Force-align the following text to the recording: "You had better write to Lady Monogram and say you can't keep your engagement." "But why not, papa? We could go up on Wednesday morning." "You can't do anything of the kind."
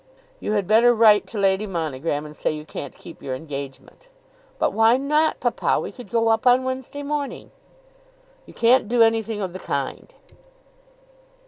"You 0.39 0.53
had 0.53 0.65
better 0.65 0.95
write 0.95 1.27
to 1.27 1.37
Lady 1.37 1.67
Monogram 1.67 2.25
and 2.25 2.35
say 2.35 2.51
you 2.51 2.65
can't 2.65 2.97
keep 2.97 3.21
your 3.21 3.35
engagement." 3.35 4.09
"But 4.57 4.73
why 4.73 4.97
not, 4.97 5.39
papa? 5.39 5.79
We 5.79 5.91
could 5.91 6.09
go 6.09 6.29
up 6.29 6.47
on 6.47 6.63
Wednesday 6.63 7.03
morning." 7.03 7.51
"You 8.47 8.53
can't 8.55 8.87
do 8.89 9.03
anything 9.03 9.41
of 9.43 9.53
the 9.53 9.59
kind." 9.59 10.11